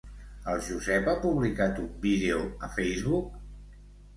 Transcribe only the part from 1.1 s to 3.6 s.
ha publicat un vídeo a Facebook?